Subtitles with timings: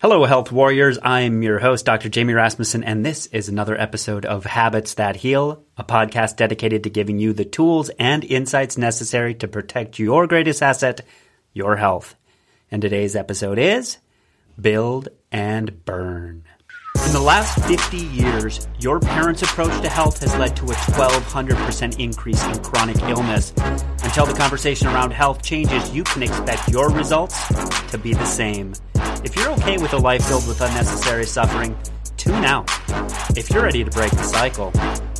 [0.00, 0.96] Hello, health warriors.
[1.02, 2.08] I'm your host, Dr.
[2.08, 6.88] Jamie Rasmussen, and this is another episode of Habits That Heal, a podcast dedicated to
[6.88, 11.00] giving you the tools and insights necessary to protect your greatest asset,
[11.52, 12.14] your health.
[12.70, 13.98] And today's episode is
[14.60, 16.44] Build and Burn.
[17.06, 21.98] In the last 50 years, your parents' approach to health has led to a 1200%
[21.98, 23.52] increase in chronic illness.
[24.04, 27.48] Until the conversation around health changes, you can expect your results
[27.90, 28.74] to be the same.
[29.24, 31.76] If you're okay with a life filled with unnecessary suffering,
[32.16, 32.70] tune out.
[33.36, 34.72] If you're ready to break the cycle,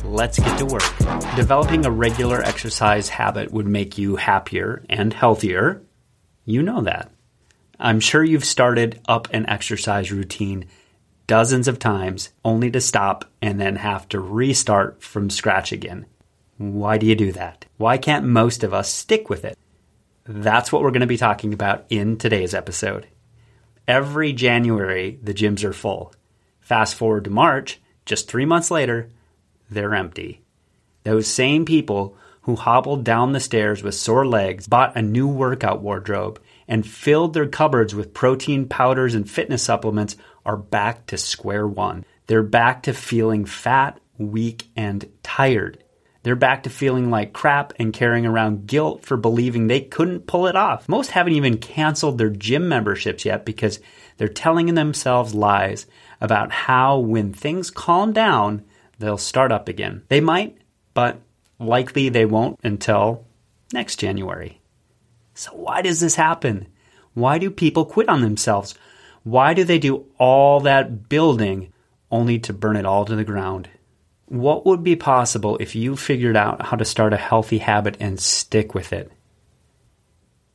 [0.05, 0.97] let's get to work.
[1.35, 5.81] Developing a regular exercise habit would make you happier and healthier.
[6.45, 7.11] You know that.
[7.77, 10.65] I'm sure you've started up an exercise routine
[11.27, 16.05] dozens of times only to stop and then have to restart from scratch again.
[16.57, 17.65] Why do you do that?
[17.77, 19.57] Why can't most of us stick with it?
[20.25, 23.07] That's what we're going to be talking about in today's episode.
[23.89, 26.13] Every January, the gyms are full.
[26.59, 29.09] Fast forward to March, just three months later,
[29.67, 30.43] they're empty.
[31.05, 35.81] Those same people who hobbled down the stairs with sore legs, bought a new workout
[35.81, 40.15] wardrobe, and filled their cupboards with protein powders and fitness supplements
[40.45, 42.05] are back to square one.
[42.27, 45.83] They're back to feeling fat, weak, and tired.
[46.23, 50.47] They're back to feeling like crap and carrying around guilt for believing they couldn't pull
[50.47, 50.89] it off.
[50.89, 53.79] Most haven't even canceled their gym memberships yet because
[54.17, 55.85] they're telling themselves lies
[56.19, 58.65] about how when things calm down,
[58.99, 60.03] they'll start up again.
[60.09, 60.57] They might,
[60.93, 61.21] but
[61.57, 63.25] likely they won't until
[63.71, 64.59] next January.
[65.33, 66.67] So, why does this happen?
[67.13, 68.75] Why do people quit on themselves?
[69.23, 71.71] Why do they do all that building
[72.11, 73.69] only to burn it all to the ground?
[74.29, 78.19] What would be possible if you figured out how to start a healthy habit and
[78.19, 79.11] stick with it?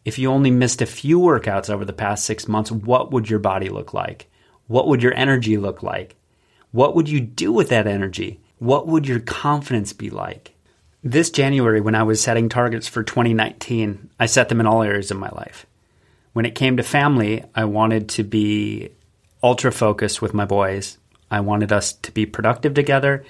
[0.04, 3.40] If you only missed a few workouts over the past six months, what would your
[3.40, 4.30] body look like?
[4.68, 6.14] What would your energy look like?
[6.70, 8.40] What would you do with that energy?
[8.60, 10.54] What would your confidence be like?
[11.02, 15.10] This January, when I was setting targets for 2019, I set them in all areas
[15.10, 15.66] of my life.
[16.32, 18.90] When it came to family, I wanted to be
[19.42, 20.96] ultra focused with my boys.
[21.28, 23.24] I wanted us to be productive together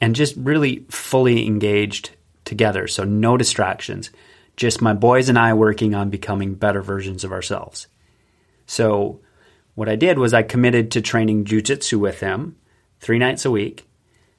[0.00, 2.10] and just really fully engaged
[2.44, 2.88] together.
[2.88, 4.10] So, no distractions,
[4.56, 7.86] just my boys and I working on becoming better versions of ourselves.
[8.66, 9.20] So,
[9.74, 12.56] what I did was I committed to training jujitsu with him
[13.00, 13.88] three nights a week,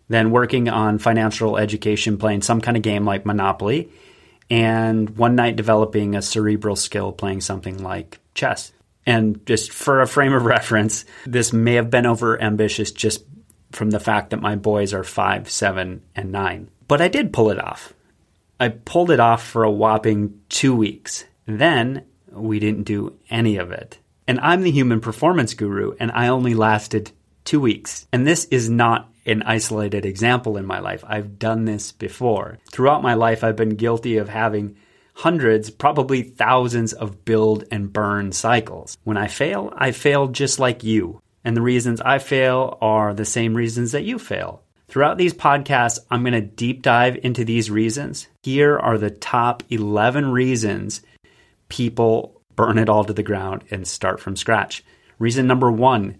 [0.08, 3.90] then working on financial education, playing some kind of game like Monopoly,
[4.50, 8.72] and one night developing a cerebral skill playing something like chess.
[9.06, 13.24] And just for a frame of reference, this may have been over ambitious just
[13.72, 16.70] from the fact that my boys are five, seven, and nine.
[16.88, 17.94] But I did pull it off.
[18.60, 21.26] I pulled it off for a whopping two weeks.
[21.46, 24.00] Then we didn't do any of it.
[24.28, 27.12] And I'm the human performance guru, and I only lasted
[27.44, 28.08] two weeks.
[28.14, 31.04] And this is not an isolated example in my life.
[31.08, 32.60] I've done this before.
[32.72, 34.78] Throughout my life, I've been guilty of having
[35.14, 38.98] hundreds, probably thousands of build and burn cycles.
[39.04, 41.22] When I fail, I fail just like you.
[41.44, 44.64] And the reasons I fail are the same reasons that you fail.
[44.88, 48.28] Throughout these podcasts, I'm going to deep dive into these reasons.
[48.44, 51.02] Here are the top 11 reasons
[51.70, 54.84] people burn it all to the ground and start from scratch.
[55.18, 56.18] Reason number one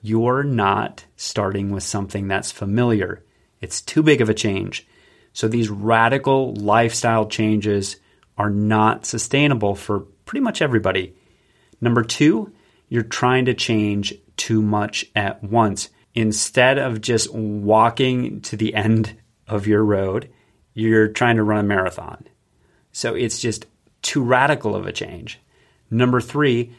[0.00, 3.24] you're not starting with something that's familiar.
[3.60, 4.86] It's too big of a change.
[5.32, 7.96] So these radical lifestyle changes
[8.36, 11.14] are not sustainable for pretty much everybody.
[11.80, 12.52] Number two,
[12.88, 15.90] you're trying to change too much at once.
[16.14, 19.16] Instead of just walking to the end
[19.46, 20.30] of your road,
[20.72, 22.26] you're trying to run a marathon.
[22.92, 23.66] So it's just
[24.00, 25.38] too radical of a change.
[25.90, 26.72] Number three,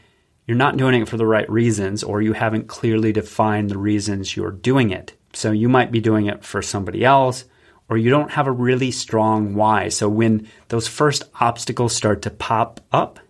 [0.46, 4.34] you're not doing it for the right reasons or you haven't clearly defined the reasons
[4.34, 5.16] you're doing it.
[5.32, 7.44] So you might be doing it for somebody else
[7.88, 9.88] or you don't have a really strong why.
[9.88, 13.20] So when those first obstacles start to pop up,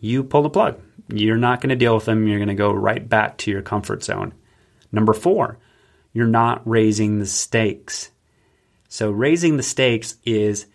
[0.00, 0.80] you pull the plug.
[1.12, 2.26] You're not going to deal with them.
[2.26, 4.32] You're going to go right back to your comfort zone.
[4.92, 5.58] Number four,
[6.12, 8.10] you're not raising the stakes.
[8.88, 10.66] So raising the stakes is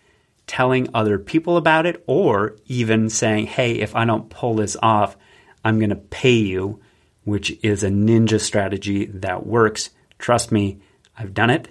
[0.46, 5.16] telling other people about it or even saying, hey, if I don't pull this off,
[5.64, 6.80] I'm going to pay you,
[7.24, 9.90] which is a ninja strategy that works.
[10.18, 10.80] Trust me,
[11.18, 11.68] I've done it.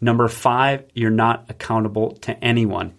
[0.00, 2.94] Number five, you're not accountable to anyone.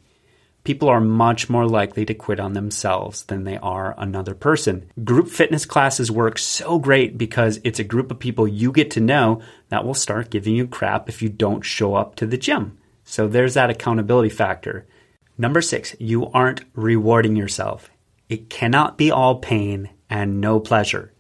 [0.68, 4.92] People are much more likely to quit on themselves than they are another person.
[5.02, 9.00] Group fitness classes work so great because it's a group of people you get to
[9.00, 12.78] know that will start giving you crap if you don't show up to the gym.
[13.06, 14.86] So there's that accountability factor.
[15.38, 17.90] Number six, you aren't rewarding yourself.
[18.28, 21.14] It cannot be all pain and no pleasure.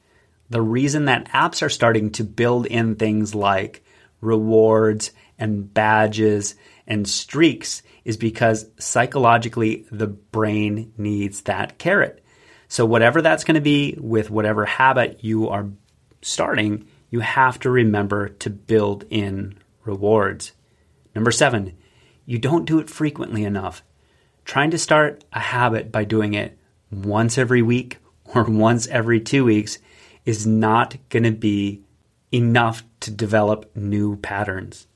[0.49, 3.81] The reason that apps are starting to build in things like
[4.19, 6.55] rewards and badges
[6.87, 12.23] and streaks is because psychologically the brain needs that carrot.
[12.69, 15.69] So, whatever that's going to be with whatever habit you are
[16.21, 20.53] starting, you have to remember to build in rewards.
[21.15, 21.77] Number seven,
[22.25, 23.83] you don't do it frequently enough.
[24.43, 26.57] Trying to start a habit by doing it
[26.91, 27.97] once every week
[28.35, 29.79] or once every two weeks
[30.25, 31.83] is not going to be
[32.31, 34.87] enough to develop new patterns.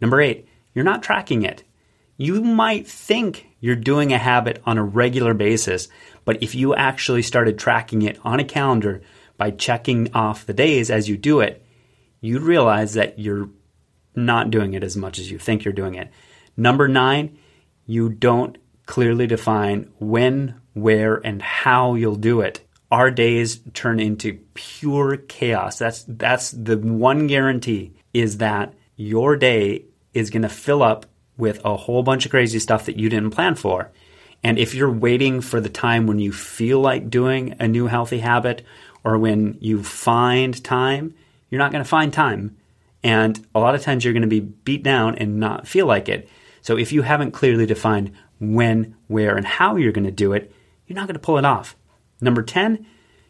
[0.00, 1.62] Number eight, you're not tracking it.
[2.16, 5.88] You might think you're doing a habit on a regular basis,
[6.24, 9.02] but if you actually started tracking it on a calendar
[9.36, 11.64] by checking off the days as you do it,
[12.20, 13.48] you'd realize that you're
[14.14, 16.10] not doing it as much as you think you're doing it.
[16.56, 17.38] Number nine,
[17.86, 18.56] you don't
[18.86, 22.60] clearly define when, where, and how you'll do it.
[22.90, 25.78] Our days turn into pure chaos.
[25.78, 31.06] That's that's the one guarantee is that your day is going to fill up
[31.36, 33.90] with a whole bunch of crazy stuff that you didn't plan for.
[34.42, 38.18] And if you're waiting for the time when you feel like doing a new healthy
[38.18, 38.62] habit
[39.02, 41.14] or when you find time,
[41.50, 42.56] you're not going to find time.
[43.02, 46.08] And a lot of times you're going to be beat down and not feel like
[46.08, 46.28] it.
[46.62, 50.52] So if you haven't clearly defined when, where, and how you're going to do it,
[50.86, 51.76] you're not going to pull it off.
[52.20, 52.86] Number 10,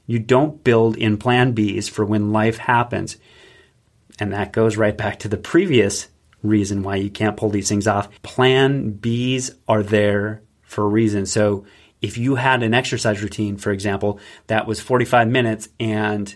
[0.06, 3.16] you don't build in plan Bs for when life happens.
[4.19, 6.08] And that goes right back to the previous
[6.44, 8.08] reason why you can't pull these things off.
[8.23, 11.26] Plan Bs are there for a reason.
[11.26, 11.64] So
[12.00, 16.32] if you had an exercise routine, for example, that was 45 minutes and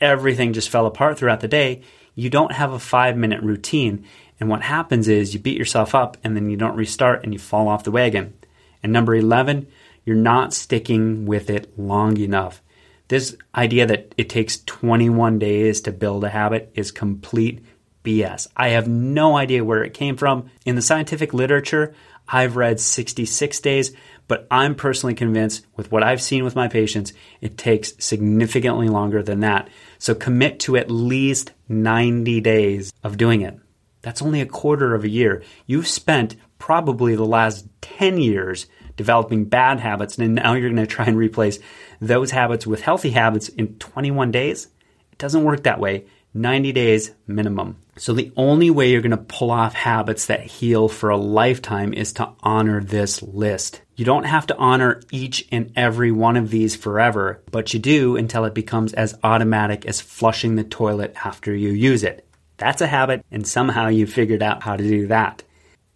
[0.00, 1.82] everything just fell apart throughout the day,
[2.14, 4.04] you don't have a five minute routine.
[4.40, 7.38] And what happens is you beat yourself up and then you don't restart and you
[7.38, 8.34] fall off the wagon.
[8.82, 9.66] And number 11,
[10.04, 12.62] you're not sticking with it long enough.
[13.08, 17.64] This idea that it takes 21 days to build a habit is complete
[18.06, 18.46] BS.
[18.56, 20.48] I have no idea where it came from.
[20.64, 21.94] In the scientific literature,
[22.28, 23.92] I've read 66 days,
[24.28, 29.22] but I'm personally convinced with what I've seen with my patients, it takes significantly longer
[29.22, 29.68] than that.
[29.98, 33.58] So commit to at least 90 days of doing it.
[34.02, 35.42] That's only a quarter of a year.
[35.66, 38.66] You've spent probably the last 10 years
[38.96, 41.58] developing bad habits, and now you're going to try and replace
[42.00, 44.68] those habits with healthy habits in 21 days.
[45.12, 46.06] It doesn't work that way.
[46.36, 47.76] 90 days minimum.
[47.98, 51.94] So the only way you're going to pull off habits that heal for a lifetime
[51.94, 53.80] is to honor this list.
[53.96, 58.16] You don't have to honor each and every one of these forever, but you do
[58.16, 62.28] until it becomes as automatic as flushing the toilet after you use it.
[62.58, 65.42] That's a habit, and somehow you figured out how to do that.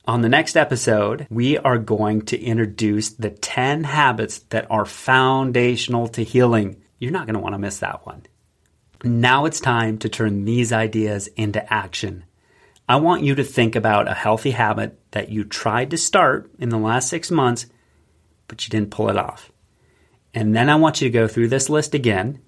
[0.06, 6.08] On the next episode, we are going to introduce the 10 habits that are foundational
[6.08, 6.82] to healing.
[6.98, 8.22] You're not going to want to miss that one.
[9.02, 12.24] Now it's time to turn these ideas into action.
[12.86, 16.68] I want you to think about a healthy habit that you tried to start in
[16.68, 17.66] the last six months,
[18.46, 19.50] but you didn't pull it off.
[20.34, 22.40] And then I want you to go through this list again,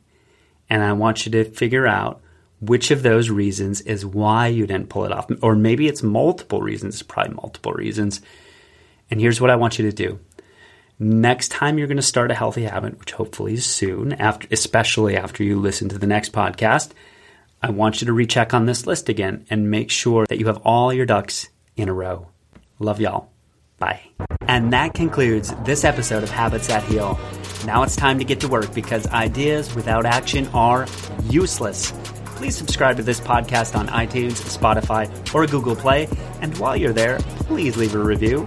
[0.69, 2.21] and I want you to figure out
[2.61, 5.31] which of those reasons is why you didn't pull it off.
[5.41, 8.21] Or maybe it's multiple reasons, probably multiple reasons.
[9.11, 10.21] And here's what I want you to do
[10.99, 15.17] next time you're going to start a healthy habit, which hopefully is soon, after, especially
[15.17, 16.93] after you listen to the next podcast,
[17.63, 20.59] I want you to recheck on this list again and make sure that you have
[20.59, 22.29] all your ducks in a row.
[22.79, 23.31] Love y'all.
[23.79, 24.01] Bye.
[24.49, 27.19] And that concludes this episode of Habits That Heal.
[27.65, 30.87] Now it's time to get to work because ideas without action are
[31.25, 31.93] useless.
[32.37, 36.09] Please subscribe to this podcast on iTunes, Spotify, or Google Play.
[36.41, 38.47] And while you're there, please leave a review.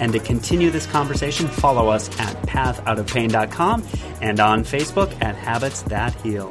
[0.00, 3.84] And to continue this conversation, follow us at pathoutofpain.com
[4.20, 6.48] and on Facebook at Habits That Heal.